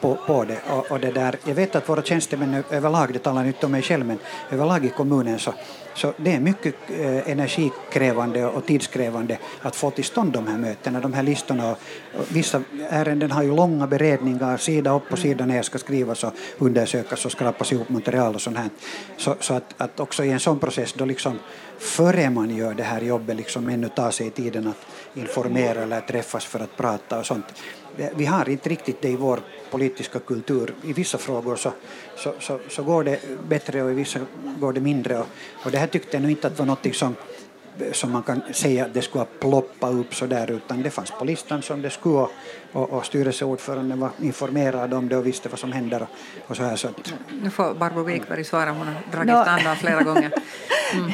[0.01, 0.59] på, på det.
[0.71, 3.83] Och, och, det där, jag vet att våra tjänstemän överlag, det talar inte om mig
[3.83, 4.19] själv, men
[4.51, 5.55] överlag i kommunen så,
[5.95, 11.01] så det är mycket eh, energikrävande och tidskrävande att få till stånd de här mötena,
[11.01, 11.71] de här listorna.
[11.71, 11.79] Och,
[12.19, 16.33] och vissa ärenden har ju långa beredningar, sida upp och sida ner ska skrivas och
[16.59, 18.71] undersökas och skrapas ihop material och sånt här.
[19.17, 21.39] Så, så att, att också i en sån process då liksom
[21.79, 26.45] före man gör det här jobbet liksom ännu ta sig tiden att informera eller träffas
[26.45, 27.45] för att prata och sånt
[27.97, 30.75] vi har inte riktigt det i vår politiska kultur.
[30.85, 31.73] I vissa frågor så,
[32.17, 34.21] så, så, så går det bättre och i vissa
[34.59, 35.19] går det mindre.
[35.19, 35.27] Och,
[35.65, 37.15] och det här tyckte jag inte att var något som,
[37.93, 41.11] som man kan säga att det skulle ha ploppat upp så där utan det fanns
[41.11, 42.27] på listan som det skulle
[42.73, 46.09] och, och styrelseordföranden var informerad om det och visste vad som händer och,
[46.51, 46.77] och så här.
[46.77, 47.15] Så att...
[47.43, 49.51] Nu får Barbro Wikberg svara, hon har dragit no.
[49.51, 50.33] andan flera gånger.
[50.93, 51.11] Mm.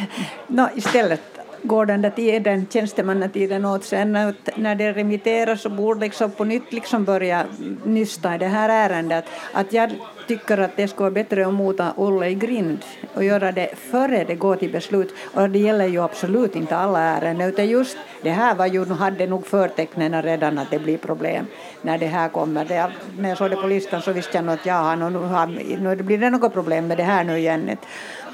[0.47, 4.13] No, istället går den där tiden, tjänstemannatiden åt sen
[4.57, 7.45] när det remitteras så borde liksom på nytt liksom börja
[7.85, 9.25] nysta i det här ärendet.
[9.53, 9.91] Att jag
[10.29, 12.79] tycker att det skulle vara bättre att mota Olle i grind
[13.15, 15.15] och göra det före det går till beslut.
[15.35, 19.27] Och det gäller ju absolut inte alla ärenden, utan just det här var ju, hade
[19.27, 21.47] nog förtecknen redan att det blir problem
[21.83, 22.65] när det här kommer.
[22.65, 25.97] Det, när jag såg det på listan så visste jag nog att ja, nu, nu
[25.97, 27.71] blir det något problem med det här nu igen.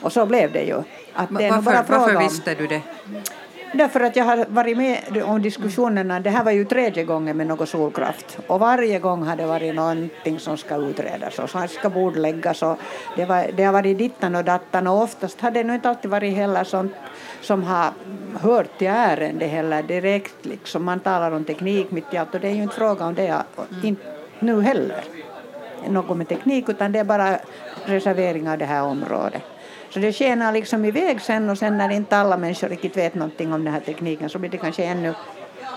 [0.03, 0.83] Och så blev det ju.
[1.15, 2.81] Att det varför, bara varför visste du det?
[3.75, 6.21] Därför att jag har varit med om diskussionerna.
[6.21, 8.39] Det här var ju tredje gången med någon solkraft.
[8.47, 12.63] Och varje gång har det varit någonting som ska utredas och som ska bordläggas.
[12.63, 12.79] Och
[13.17, 16.11] det, var, det har varit dittan och dattan och oftast har det nog inte alltid
[16.11, 16.93] varit heller sånt
[17.41, 17.91] som har
[18.41, 20.47] hört till ärendet heller direkt.
[20.47, 20.85] Liksom.
[20.85, 23.43] Man talar om teknik mitt i allt och det är ju inte fråga om det
[23.83, 24.03] inte
[24.39, 25.05] nu heller.
[25.89, 27.39] Något med teknik utan det är bara
[27.85, 29.43] reservering av det här området.
[29.91, 33.53] Så det skenar liksom iväg sen och sen när inte alla människor riktigt vet någonting
[33.53, 35.15] om den här tekniken så blir det kanske ännu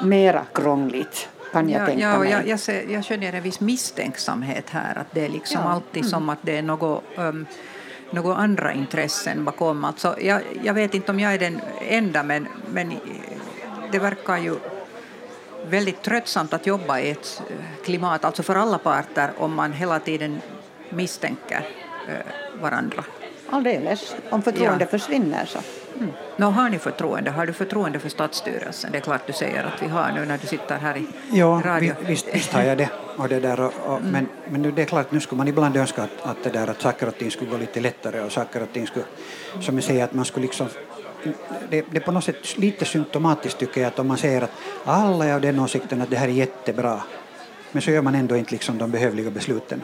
[0.02, 1.30] mera krångligt.
[1.52, 2.32] Kan jag ja, tänka ja, mig.
[2.32, 5.70] Jag, jag, ser, jag skönjer en viss misstänksamhet här, att det är liksom ja.
[5.70, 6.10] alltid mm.
[6.10, 7.46] som att det är något um,
[8.12, 9.86] några andra intressen bakom.
[9.86, 12.94] Alltså, jag, jag vet inte om jag är den enda, men, men
[13.92, 14.56] det verkar ju
[15.70, 17.42] väldigt tröttsamt att jobba i ett
[17.84, 20.42] klimat, alltså för alla parter, om man hela tiden
[20.90, 21.68] misstänker
[22.08, 23.04] eh, varandra.
[23.50, 24.16] Alldeles.
[24.30, 24.98] Om förtroende ja.
[24.98, 25.60] försvinner så.
[25.98, 26.10] Mm.
[26.38, 27.32] No, har ni förtroende?
[27.32, 28.92] Har du förtroende för statsstyrelsen?
[28.92, 31.62] Det är klart du säger att vi har nu när du sitter här i ja,
[31.66, 31.90] radio.
[31.90, 32.90] Ja, visst, visst har jag det.
[33.18, 34.12] Och det där och, och, mm.
[34.12, 36.68] men, men nu det är klart, nu skulle man ibland önska att, att, det där,
[36.68, 39.06] att saker och ting skulle gå lite lättare och saker och ting skulle,
[39.62, 40.68] som jag säger, att man skulle liksom
[41.70, 44.52] det, det är på något sätt lite symptomatiskt tycker jag att om man säger att
[44.84, 47.02] alla är av den åsikten att det här är jättebra
[47.72, 49.84] men så gör man ändå inte liksom de behövliga besluten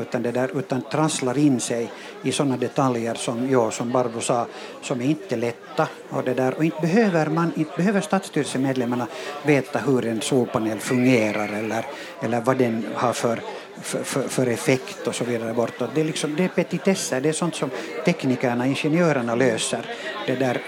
[0.00, 4.46] utan, det där, utan trasslar in sig i sådana detaljer som, ja, som Barbro sa,
[4.82, 5.88] som är inte lätta.
[6.10, 9.06] Och, det där, och inte behöver, man, inte behöver stadsstyrelsemedlemmarna
[9.46, 11.86] veta hur en solpanel fungerar eller,
[12.22, 13.40] eller vad den har för
[13.82, 15.90] för, för, för, effekt och så vidare bortåt.
[15.94, 17.70] Det är, liksom, det är petitesser, det är sånt som
[18.04, 19.86] teknikerna, ingenjörerna löser.
[20.26, 20.60] Det där,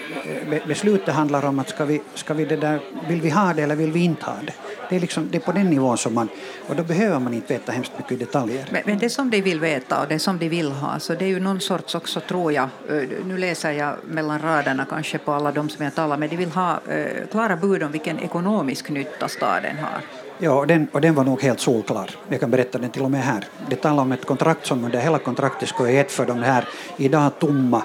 [0.51, 3.63] eh, beslutet handlar om att ska vi, ska vi det där, vill vi ha det
[3.63, 4.53] eller vill vi inte ha det?
[4.89, 6.29] Det är, liksom, det är på den nivån som man,
[6.69, 8.67] och då behöver man inte veta hemskt mycket detaljer.
[8.71, 11.25] Men, men det som de vill veta och det som de vill ha, så det
[11.25, 15.33] är ju någon sorts också, tror jag, eh, nu läser jag mellan raderna kanske på
[15.33, 18.89] alla de som jag talar med, de vill ha eh, klara bud om vilken ekonomisk
[18.91, 20.30] nytta staden har.
[20.43, 22.11] Ja, och den, och den var nog helt solklar.
[22.29, 23.45] Jag kan berätta den till och med här.
[23.69, 27.31] Det talar om ett kontrakt som under hela kontraktet skulle gett för de här idag
[27.39, 27.83] tomma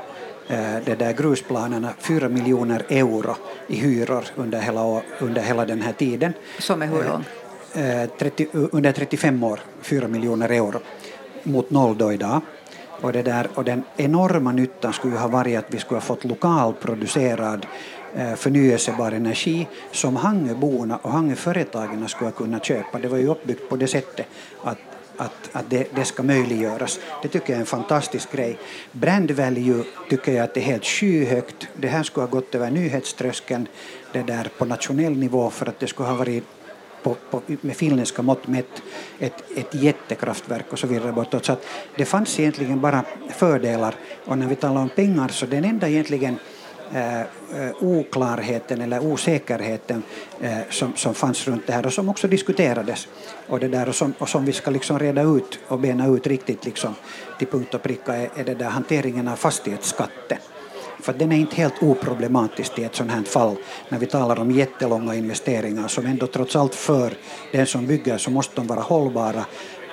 [0.48, 3.36] eh, det där grusplanerna 4 miljoner euro
[3.68, 6.34] i hyror under hela, under hela den här tiden.
[6.60, 7.24] Som är hur lång?
[7.86, 10.80] Eh, 30, under 35 år, 4 miljoner euro
[11.44, 12.42] mot noll då idag.
[13.02, 16.24] Och, det där, och den enorma nyttan skulle ha varit att vi skulle ha fått
[16.24, 23.00] lokalproducerad Eh, Eh, förnyelsebar energi som Hangöborna och Hangöföretagen skulle kunna köpa.
[23.00, 24.28] Det var ju uppbyggt på det sättet
[24.64, 24.78] att
[25.18, 27.00] att, att det, det, ska möjliggöras.
[27.22, 28.58] Det tycker jag är en fantastisk grej.
[28.92, 31.68] Brand value tycker jag att det är helt skyhögt.
[31.74, 33.68] Det här skulle ha gått över nyhetströskeln
[34.12, 36.44] det där på nationell nivå för att det skulle ha varit
[37.04, 38.82] på, på, med finländska mått mätt
[39.20, 41.46] ett, ett jättekraftverk och så vidare bortåt.
[41.46, 41.66] Så att
[41.98, 46.40] det fanns egentligen bara fördelar och när vi talar om pengar så den enda egentligen
[46.94, 47.26] Eh, eh,
[47.80, 50.04] oklarheten eller osäkerheten
[50.42, 53.08] eh, som, som fanns runt det här och som också diskuterades
[53.48, 56.28] och, det där, och, som, och som vi ska liksom reda ut och bena ut
[56.28, 56.96] riktigt liksom,
[57.40, 60.38] till punkt och pricka är, är det där hanteringen av fastighetsskatten.
[61.00, 63.56] För den är inte helt oproblematisk i ett sådant här fall
[63.90, 67.14] när vi talar om jättelånga investeringar som ändå trots allt för
[67.52, 69.46] den som bygger så måste de vara hållbara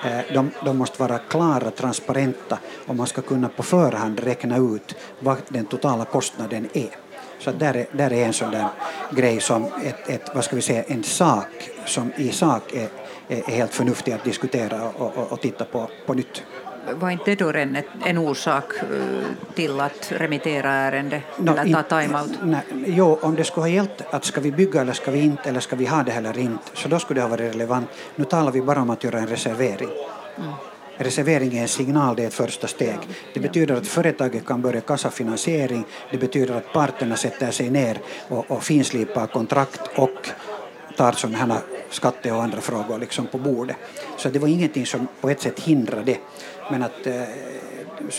[0.05, 4.95] Eh, de, de måste vara klara, transparenta och man ska kunna på förhand räkna ut
[5.19, 6.89] vad den totala kostnaden är.
[7.39, 8.67] Så där är, där är en sån där
[9.11, 12.89] grej som ett, ett, vad ska vi säga, en sak som i sak är,
[13.27, 16.43] är helt förnuftig att diskutera och, och, och titta på på nytt
[16.91, 18.63] var inte det då en, en orsak
[19.55, 22.31] till att remittera ärendet no, eller ta timeout?
[22.85, 25.59] Jo, om det skulle ha gällt att ska vi bygga eller ska vi inte eller
[25.59, 27.89] ska vi ha det eller inte så då skulle det ha varit relevant.
[28.15, 29.89] Nu talar vi bara om att göra en reservering.
[30.37, 30.53] Mm.
[30.97, 32.97] Reservering är en signal, det är ett första steg.
[33.33, 37.97] Det betyder att företaget kan börja kassafinansiering, det betyder att parterna sätter sig ner
[38.29, 40.29] och, och finslipar kontrakt och
[40.97, 43.75] tar sådana här skatte och andra frågor liksom på bordet.
[44.17, 46.17] Så det var ingenting som på ett sätt hindrade det.
[46.71, 47.23] Men att eh,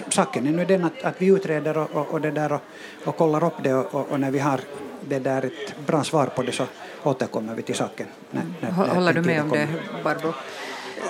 [0.08, 2.60] saken är nu den att, att vi utreder och, och, och, det där och,
[3.04, 4.60] och kollar upp det och, och, när vi har
[5.08, 6.66] det där ett bra svar på det så
[7.02, 8.06] återkommer vi till saken.
[8.30, 9.68] När, när, Håller du med om det,
[10.04, 10.34] Barbro?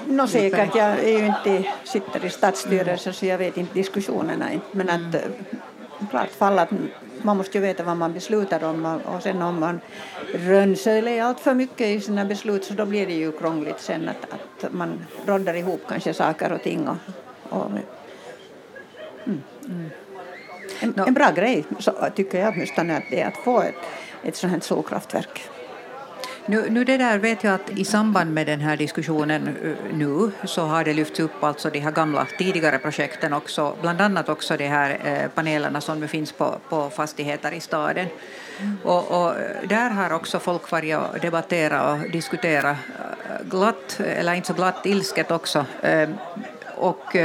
[0.06, 4.50] No, säkert, jag är ju inte, sitter i stadsstyrelsen så jag vet inte diskussionerna.
[4.72, 5.14] Men att mm.
[5.14, 6.70] Eh, klart fall att
[7.24, 9.80] man måste ju veta vad man beslutar om och sen om man
[10.34, 14.32] rönsöler allt för mycket i sina beslut så då blir det ju krångligt sen att,
[14.32, 16.88] att man roddar ihop kanske saker och ting.
[16.88, 16.96] Och,
[17.48, 17.70] och
[19.26, 19.42] mm.
[19.64, 19.90] Mm.
[20.80, 23.74] En, en, bra grej så, tycker jag åtminstone att det är att få ett,
[24.22, 25.48] ett sådant här solkraftverk.
[26.46, 30.30] Nu, nu det där vet jag att i samband med den här diskussionen eh, nu
[30.44, 34.56] så har det lyfts upp alltså de här gamla tidigare projekten också, bland annat också
[34.56, 38.06] de här eh, panelerna som nu finns på, på fastigheter i staden.
[38.60, 38.76] Mm.
[38.82, 39.34] Och, och,
[39.68, 44.86] där har också folk varit och debatterat och diskuterat eh, glatt, eller inte så glatt,
[44.86, 45.66] ilsket också.
[46.76, 47.16] Och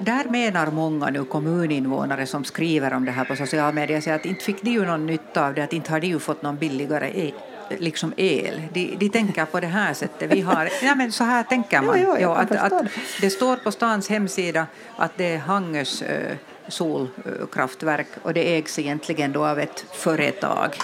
[0.00, 4.44] där menar många nu kommuninvånare som skriver om det här på sociala medier att inte
[4.44, 7.10] fick de ju någon nytta av det, att inte har de ju fått någon billigare
[7.14, 8.62] e- liksom el.
[8.72, 10.32] De, de tänker på det här sättet.
[10.32, 12.00] Vi har, ja, men så här tänker man.
[12.02, 12.82] Jo, jo, att, att
[13.20, 16.36] det står på stans hemsida att det är Hangös äh,
[16.68, 20.76] solkraftverk och det ägs egentligen då av ett företag.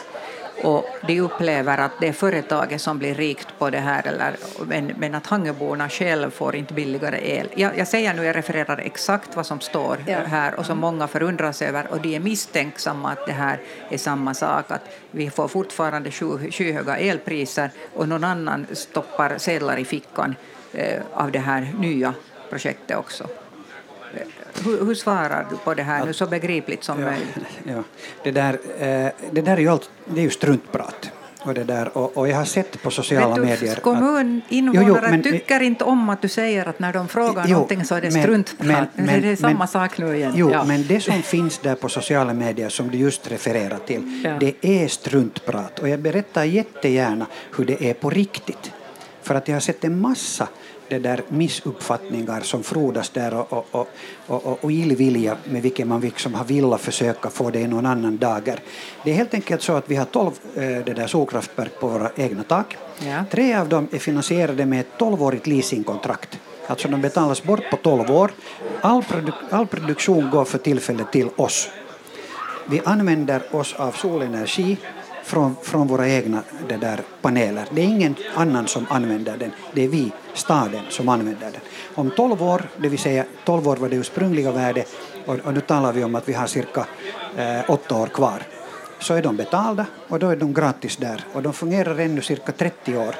[0.63, 4.93] Och de upplever att det är företaget som blir rikt på det här, eller, men,
[4.99, 7.49] men att Hangeborna själv får inte billigare el.
[7.55, 10.19] Jag, jag säger nu, jag refererar exakt vad som står ja.
[10.19, 14.35] här och som många förundras över och de är misstänksamma att det här är samma
[14.35, 20.35] sak, att vi får fortfarande sky, skyhöga elpriser och någon annan stoppar sedlar i fickan
[20.73, 22.15] eh, av det här nya
[22.51, 23.27] projektet också.
[24.65, 27.37] Hur, hur, svarar du på det här nu så begripligt som ja, möjligt?
[27.65, 27.83] Ja.
[28.23, 31.11] Det, där, eh, det där är ju, allt, det är ju struntprat.
[31.47, 33.77] Och, det där, och, och jag har sett på sociala du, medier...
[33.77, 38.01] Kommuninvånare tycker inte om att du säger att när de frågar jo, någonting så är
[38.01, 38.89] det men, struntprat.
[38.95, 40.33] Men, det är samma men, sak nu igen.
[40.37, 40.65] Jo, ja.
[40.65, 44.37] men det som finns där på sociala medier som du just refererar till, ja.
[44.41, 45.79] det är struntprat.
[45.79, 47.27] Och jag berättar jättegärna
[47.57, 48.73] hur det är på riktigt.
[49.23, 50.49] För att jag har sett en massa
[50.89, 53.89] det där missuppfattningar som frodas där och, och,
[54.27, 57.87] och, och, och illvilja med vilken man liksom har velat försöka få det i någon
[57.87, 58.61] annan dager.
[59.05, 62.11] Det är helt enkelt så att vi har tolv eh, det där solkraftverk på våra
[62.17, 62.77] egna tak.
[63.07, 63.25] Ja.
[63.31, 66.39] Tre av dem är finansierade med ett tolvårigt leasingkontrakt.
[66.67, 68.31] Alltså de betalas bort på tolv år.
[68.81, 71.69] All, produ all produktion går för tillfället till oss.
[72.69, 74.77] Vi använder oss av solenergi
[75.27, 77.65] från, från våra egna det där paneler.
[77.71, 81.61] Det är ingen annan som använder den, det är vi, staden, som använder den.
[81.95, 84.89] Om 12 år, det vill säga 12 år var det ursprungliga värdet
[85.27, 86.87] och, och nu talar vi om att vi har cirka
[87.37, 88.43] eh, 8 år kvar,
[88.99, 92.53] så är de betalda och då är de gratis där och de fungerar ännu cirka
[92.53, 93.15] 30 år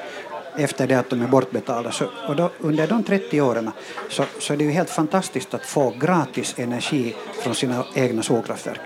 [0.57, 1.91] efter det att de är bortbetalda.
[1.91, 3.71] Så, och då, under de 30 åren
[4.09, 8.79] så, så är det ju helt fantastiskt att få gratis energi från sina egna solkraftverk.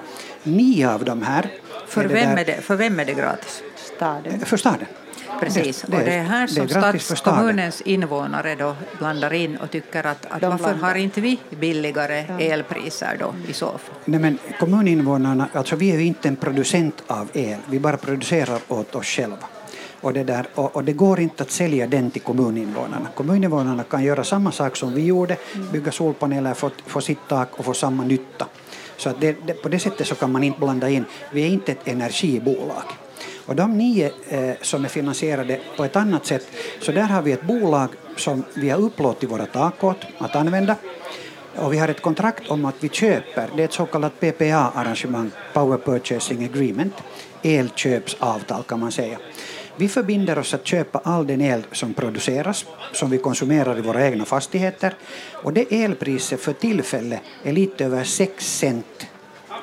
[0.44, 1.52] Nio av de här
[1.92, 3.64] för, vem är, det, för vem är det gratis?
[3.76, 4.40] Staden.
[4.40, 4.88] För staden.
[5.40, 10.26] Precis, det, och det är här som stadskommunens invånare då blandar in och tycker att,
[10.26, 10.88] att varför blandar.
[10.88, 12.40] har inte vi billigare ja.
[12.40, 13.96] elpriser då i så fall?
[14.06, 18.60] Nej men kommuninvånarna, alltså vi är ju inte en producent av el, vi bara producerar
[18.68, 19.38] åt oss själva.
[20.02, 23.08] Och det, där, och, och, det går inte att sälja den till kommuninvånarna.
[23.16, 25.38] Kommuninvånarna kan göra samma sak som vi gjorde,
[25.72, 28.46] bygga solpaneler, få, få sitt tak och få samma nytta.
[29.02, 31.48] Så att det, det, på det sättet så kan man inte blanda in, vi är
[31.48, 32.84] inte ett energibolag.
[33.46, 36.48] Och de nio eh, som är finansierade på ett annat sätt,
[36.82, 40.76] så där har vi ett bolag som vi har upplåtit våra tak åt att använda.
[41.56, 45.32] Och vi har ett kontrakt om att vi köper, det är ett så kallat PPA-arrangemang,
[45.54, 46.94] Power Purchasing Agreement,
[47.42, 49.18] elköpsavtal kan man säga.
[49.82, 54.06] Vi förbinder oss att köpa all den el som produceras, som vi konsumerar i våra
[54.06, 54.94] egna fastigheter.
[55.32, 59.08] Och det elpriset för tillfället är lite över 6 cent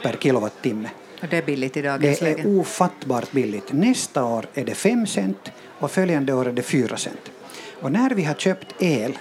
[0.02, 0.88] per kilowattimme.
[1.22, 3.72] Och det är billigt i dagens Det är ofattbart billigt.
[3.72, 7.31] Nästa år är det 5 cent och följande år är det 4 cent.
[7.81, 9.18] Och när vi har köpt el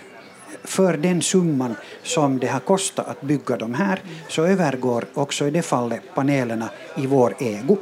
[0.64, 5.52] för den summan som det har kostat att bygga de här så övergår också i
[5.52, 7.78] det fallet panelerna i vår ägo.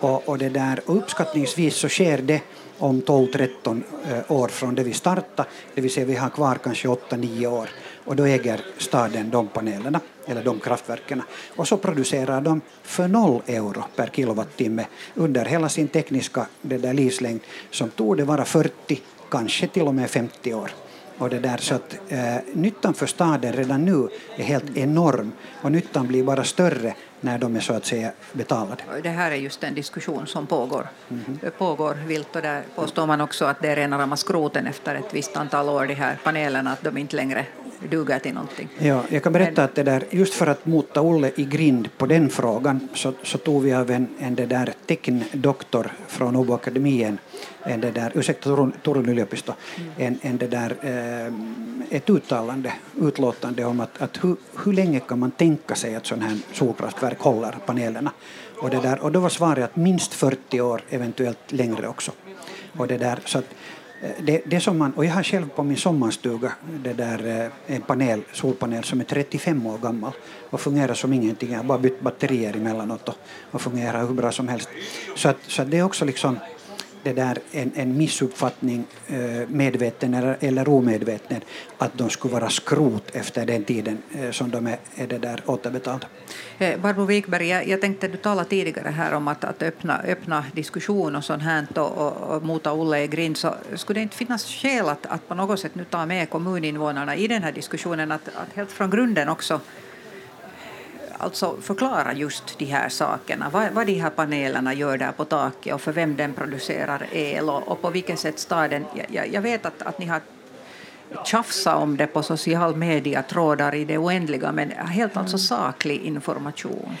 [0.00, 2.40] Och, och, det där, och uppskattningsvis så sker det
[2.78, 6.88] om 12-13 eh, år från det vi startade, det vill säga vi har kvar kanske
[6.88, 7.68] 8-9 år.
[8.04, 11.22] Och då äger staden de panelerna eller de kraftverken.
[11.56, 16.94] Och så producerar de för noll euro per kilowattimme under hela sin tekniska det där
[16.94, 20.70] livslängd som tog det vara 40, kanske till och med 50 år.
[21.18, 25.72] Och det där, så att, eh, nyttan för staden redan nu är helt enorm och
[25.72, 28.82] nyttan blir bara större när de är så att säga betalade.
[29.02, 30.88] Det här är just en diskussion som pågår.
[31.10, 31.50] Mm -hmm.
[31.50, 35.14] pågår vilt och där påstår man också att det är rena rama skroten efter ett
[35.14, 37.46] visst antal år, de här panelerna, att de inte längre
[37.90, 38.68] duger till någonting.
[38.78, 42.06] Ja, jag kan berätta att det där, just för att mota Olle i grind på
[42.06, 47.18] den frågan så, så tog vi av en, en det där teckndoktor från Åbo Akademien,
[47.62, 49.90] en det där, ursäkta Turun, Turun yliopisto, mm.
[49.96, 55.18] en, en det där, eh, ett uttalande, utlåtande om att, att hur, hur länge kan
[55.18, 58.12] man tänka sig att sådana här solkraftverk håller panelerna.
[58.58, 62.12] Och, det där, och då var svaret att minst 40 år, eventuellt längre också.
[62.76, 63.44] Och det där, så att,
[64.02, 66.52] Eh, det, det som man, och jag har själv på min sommarstuga
[66.84, 70.12] det där, eh, en panel, solpanel som är 35 år gammal
[70.50, 71.50] och fungerar som ingenting.
[71.50, 73.14] Jag har bara bytt batterier emellanåt och,
[73.50, 74.68] och fungerar hur bra som helst.
[75.14, 76.38] Så, att, så att det är också liksom
[77.06, 81.40] det där en, en missuppfattning, eh, medveten eller, eller omedveten,
[81.78, 85.42] att de skulle vara skrot efter den tiden eh, som de är, är det där
[85.46, 86.06] återbetalda.
[86.58, 90.44] Eh, Barbro Wikberg, jag, jag tänkte du talade tidigare här om att, att öppna, öppna
[90.52, 94.16] diskussion och sånt här och, och, och mota Olle i grind, så skulle det inte
[94.16, 98.12] finnas skäl att, att på något sätt nu ta med kommuninvånarna i den här diskussionen,
[98.12, 99.60] att, att helt från grunden också
[101.18, 105.74] alltså förklara just de här sakerna, vad, vad de här panelerna gör där på taket
[105.74, 108.84] och för vem den producerar el och, och på vilket sätt staden...
[109.08, 110.20] Jag, jag vet att, att ni har
[111.24, 116.96] tjafsat om det på social media trådar i det oändliga, men helt alltså saklig information.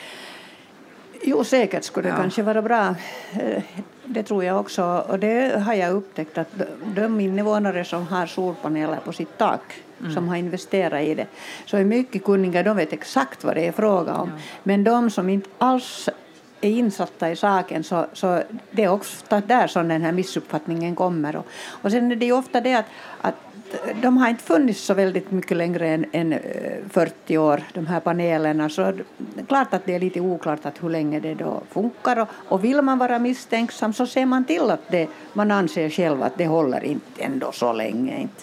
[1.22, 2.22] Jo, säkert skulle det ja.
[2.22, 2.94] kanske vara bra.
[4.06, 5.04] Det tror jag också.
[5.08, 6.62] Och det har jag upptäckt att
[6.94, 10.14] de invånare som har solpaneler på sitt tak mm.
[10.14, 11.26] som har investerat i det,
[11.66, 14.28] så är mycket kunniga, de vet exakt vad det är fråga om.
[14.28, 14.42] Ja.
[14.62, 16.08] Men de som inte alls
[16.60, 21.36] är insatta i saken så, så det är ofta där som den här missuppfattningen kommer.
[21.36, 21.46] Och,
[21.82, 22.86] och sen är det ju ofta det att,
[23.20, 23.34] att
[24.02, 26.40] de har inte funnits så väldigt mycket längre än, än eh,
[26.90, 30.82] 40 år, de här panelerna, så det är klart att det är lite oklart att
[30.82, 32.20] hur länge det då funkar.
[32.20, 36.22] Och, och vill man vara misstänksam så ser man till att det, man anser själv
[36.22, 38.20] att det håller inte ändå så länge.
[38.20, 38.42] Inte.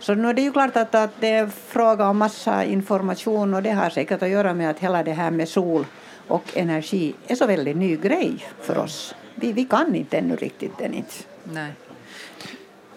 [0.00, 3.62] Så nu är det ju klart att, att det är fråga om massa information och
[3.62, 5.84] det har säkert att göra med att hela det här med sol
[6.28, 9.14] och energi är så väldigt ny grej för oss.
[9.34, 11.14] Vi, vi kan inte ännu riktigt den inte.
[11.44, 11.72] Nej.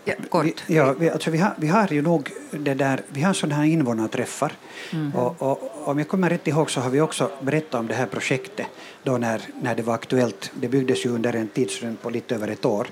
[0.06, 0.46] Ja, kort.
[0.46, 3.56] Vi, ja, vi, alltså vi, har, vi har ju nog det där, vi har sådana
[3.56, 4.54] här invånarträffar.
[4.94, 5.16] Mm.
[5.16, 8.06] Och, och, om jag kommer rätt ihåg så har vi också berättat om det här
[8.06, 8.66] projektet
[9.04, 10.52] då när, när det var aktuellt.
[10.54, 12.88] Det byggdes ju under en tidsrymd på lite över ett år,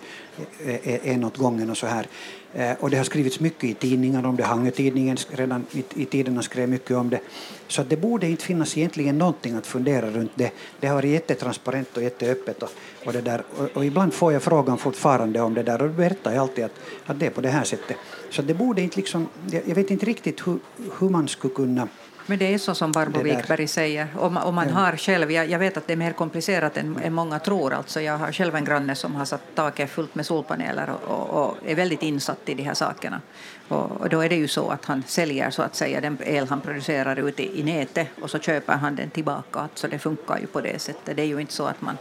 [1.04, 2.08] en åt gången och så här.
[2.54, 4.44] Eh, och det har skrivits mycket i tidningar om det.
[4.44, 7.20] Hangötidningen redan i, i tiderna skrev mycket om det.
[7.68, 10.52] Så det borde inte finnas egentligen någonting att fundera runt det.
[10.80, 12.64] Det har varit jättetransparent och jätteöppet.
[12.64, 12.70] Och,
[13.06, 13.44] och, det där.
[13.58, 16.80] Och, och, ibland får jag frågan fortfarande om det där och berättar jag alltid att,
[17.06, 17.98] att det är på det här sättet.
[18.30, 19.28] Så det borde inte liksom,
[19.66, 20.60] jag vet inte riktigt hur,
[21.00, 21.88] hur man skulle kunna
[22.30, 24.08] men det är så som Barbro Wikberg säger.
[24.18, 24.74] Om, om man ja.
[24.74, 27.74] har själv, jag, jag, vet att det är mer komplicerat än, än många tror.
[27.74, 31.44] Alltså jag har själv en granne som har satt taket fullt med solpaneler och, och,
[31.44, 33.22] och, är väldigt insatt i de här sakerna.
[33.68, 36.48] Och, och, då är det ju så att han säljer så att säga den el
[36.48, 39.70] han producerar ute i, nätet och så köper han den tillbaka.
[39.74, 41.16] Så det funkar ju på det sättet.
[41.16, 41.98] Det är ju inte så att man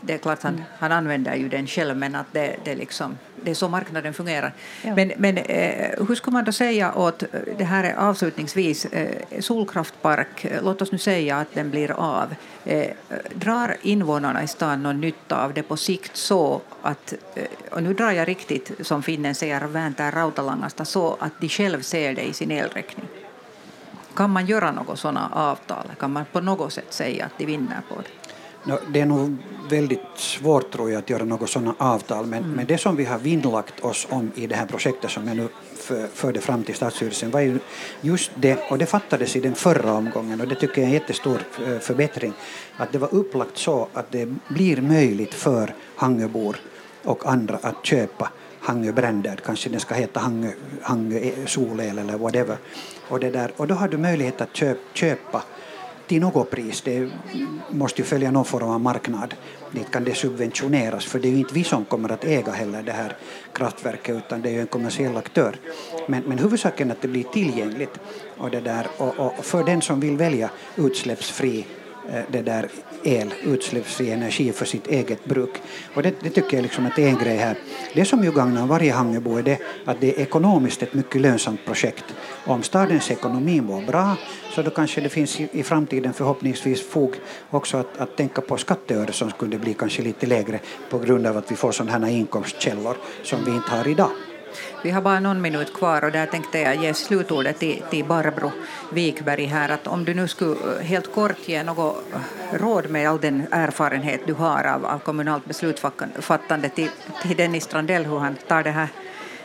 [0.00, 3.50] det är klart han, han använder ju den själv men att det, det, liksom, det
[3.50, 4.52] är så marknaden fungerar.
[4.82, 4.94] Ja.
[4.94, 7.24] Men, men eh, hur ska man då säga åt,
[7.58, 12.34] det här är avslutningsvis, eh, solkraftpark, låt oss nu säga att den blir av.
[13.34, 17.14] Drar invånarna i stan någon nytta av det på sikt så att,
[17.70, 22.14] och nu drar jag riktigt som finnen säger, väntar Rautalangasta, så att de själv ser
[22.14, 23.06] det i sin elräkning?
[24.14, 25.92] Kan man göra något sådana avtal?
[25.98, 28.23] Kan man på något sätt säga att de vinner på det?
[28.66, 29.36] No, det är nog
[29.70, 32.56] väldigt svårt tror jag att göra något sådana avtal men, mm.
[32.56, 35.48] men det som vi har vinnlagt oss om i det här projektet som jag nu
[35.76, 37.58] för, förde fram till Stadsstyrelsen var ju
[38.00, 40.92] just det, och det fattades i den förra omgången och det tycker jag är en
[40.92, 42.32] jättestor eh, förbättring,
[42.76, 46.56] att det var upplagt så att det blir möjligt för Hangöbor
[47.02, 50.50] och andra att köpa Hangö Branded, kanske den ska heta Hangö,
[50.82, 52.56] Hangö solel eller whatever.
[53.08, 55.42] Och, det där, och då har du möjlighet att köp, köpa
[56.06, 56.82] till något pris.
[56.82, 57.10] Det
[57.70, 59.34] måste ju följa någon form av marknad.
[59.70, 62.82] Dit kan det subventioneras för det är ju inte vi som kommer att äga heller
[62.82, 63.16] det här
[63.52, 65.56] kraftverket utan det är ju en kommersiell aktör.
[66.08, 67.98] Men, men huvudsaken är att det blir tillgängligt
[68.36, 71.66] och, det där, och, och för den som vill välja utsläppsfri
[72.12, 72.68] eh, det där
[73.04, 75.62] el, utsläppsfri energi för sitt eget bruk.
[75.94, 77.58] Och det, det, tycker jag liksom att det är en grej här.
[77.94, 81.64] Det som ju gagnar varje Hangebo är det att det är ekonomiskt ett mycket lönsamt
[81.66, 82.04] projekt.
[82.46, 84.16] Om stadens ekonomi mår bra
[84.50, 87.16] så då kanske det finns i, i framtiden förhoppningsvis fog
[87.50, 91.36] också att, att tänka på skatteöre som skulle bli kanske lite lägre på grund av
[91.36, 94.10] att vi får sådana här inkomstkällor som vi inte har idag.
[94.82, 98.52] Vi har bara någon minut kvar och där tänkte jag ge slutordet till, till Barbro
[98.92, 102.04] Wikberg här att om du nu skulle eh, helt kort ge något
[102.52, 106.90] råd med all den erfarenhet du har av, av kommunalt beslutsfattande till,
[107.22, 108.88] till Dennis Strandell hur han tar det här,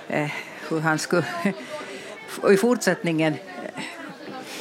[0.08, 0.32] eh,
[0.70, 1.26] hur han skulle
[2.52, 3.84] i fortsättningen eh,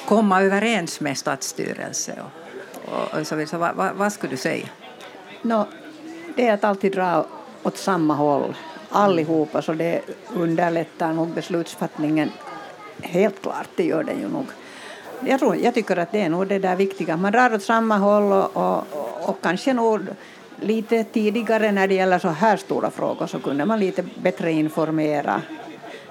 [0.07, 3.51] komma överens med stadsstyrelse och, och, och så vidare.
[3.51, 4.67] Så vad, vad, vad skulle du säga?
[5.43, 5.67] No,
[6.37, 7.27] det är att alltid dra
[7.63, 8.55] åt samma håll
[8.91, 10.01] allihopa så det
[10.35, 12.31] underlättar nog beslutsfattningen.
[13.03, 14.47] Helt klart, det gör det ju nog.
[15.27, 17.17] Jag, tror, jag tycker att det är nog det där viktiga.
[17.17, 18.85] Man drar åt samma håll och, och,
[19.29, 20.01] och kanske nog
[20.61, 25.43] lite tidigare när det gäller så här stora frågor så kunde man lite bättre informera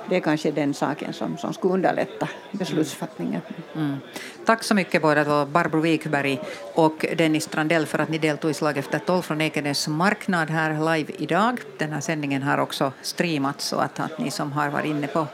[0.09, 3.41] det är kanske den saken som, som skulle underlätta beslutsfattningen.
[3.75, 3.97] Mm.
[4.45, 6.39] Tack så mycket båda två, Barbro Wikberg
[6.75, 10.95] och Dennis Strandell för att ni deltog i Slag efter tolv från Ekenäs marknad här
[10.95, 11.59] live idag.
[11.77, 15.27] Den här sändningen har också streamats så att, att ni som har varit inne på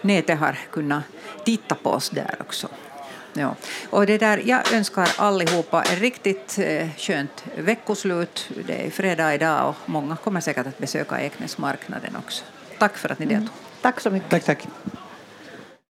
[0.00, 1.02] nätet har kunnat
[1.44, 2.68] titta på oss där också.
[3.32, 3.54] Ja.
[3.90, 8.50] Och det där, jag önskar allihopa ett riktigt eh, skönt veckoslut.
[8.66, 12.44] Det är fredag idag och många kommer säkert att besöka Eknäsmarknaden också.
[12.78, 13.48] Tack för att ni deltog.
[13.48, 13.67] Mm.
[13.88, 14.30] Tack så mycket.
[14.30, 14.66] Tack, tack.